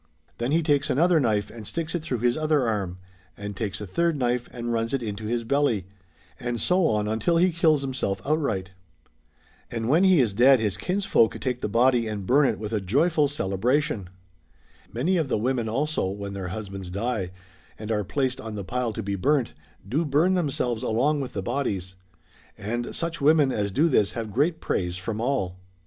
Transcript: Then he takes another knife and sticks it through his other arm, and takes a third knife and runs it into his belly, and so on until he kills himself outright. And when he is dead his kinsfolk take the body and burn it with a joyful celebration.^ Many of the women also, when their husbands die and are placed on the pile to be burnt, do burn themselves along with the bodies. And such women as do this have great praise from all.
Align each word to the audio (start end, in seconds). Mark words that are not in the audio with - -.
Then 0.39 0.51
he 0.51 0.63
takes 0.63 0.89
another 0.89 1.19
knife 1.19 1.51
and 1.51 1.67
sticks 1.67 1.93
it 1.93 2.01
through 2.01 2.21
his 2.21 2.35
other 2.35 2.67
arm, 2.67 2.97
and 3.37 3.55
takes 3.55 3.79
a 3.79 3.85
third 3.85 4.17
knife 4.17 4.49
and 4.51 4.73
runs 4.73 4.95
it 4.95 5.03
into 5.03 5.25
his 5.27 5.43
belly, 5.43 5.85
and 6.39 6.59
so 6.59 6.87
on 6.87 7.07
until 7.07 7.37
he 7.37 7.51
kills 7.51 7.83
himself 7.83 8.19
outright. 8.25 8.71
And 9.69 9.89
when 9.89 10.03
he 10.03 10.19
is 10.19 10.33
dead 10.33 10.59
his 10.59 10.75
kinsfolk 10.75 11.39
take 11.39 11.61
the 11.61 11.69
body 11.69 12.07
and 12.07 12.25
burn 12.25 12.47
it 12.47 12.57
with 12.57 12.73
a 12.73 12.81
joyful 12.81 13.27
celebration.^ 13.27 14.07
Many 14.91 15.17
of 15.17 15.27
the 15.27 15.37
women 15.37 15.69
also, 15.69 16.09
when 16.09 16.33
their 16.33 16.47
husbands 16.47 16.89
die 16.89 17.29
and 17.77 17.91
are 17.91 18.03
placed 18.03 18.41
on 18.41 18.55
the 18.55 18.63
pile 18.65 18.93
to 18.93 19.03
be 19.03 19.13
burnt, 19.13 19.53
do 19.87 20.03
burn 20.03 20.33
themselves 20.33 20.81
along 20.81 21.21
with 21.21 21.33
the 21.33 21.43
bodies. 21.43 21.93
And 22.57 22.95
such 22.95 23.21
women 23.21 23.51
as 23.51 23.71
do 23.71 23.87
this 23.87 24.13
have 24.13 24.31
great 24.33 24.59
praise 24.61 24.97
from 24.97 25.21
all. 25.21 25.59